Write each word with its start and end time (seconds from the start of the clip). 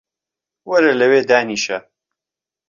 وەرە 0.69 0.93
لەوێ 0.99 1.19
دانیشە 1.29 1.77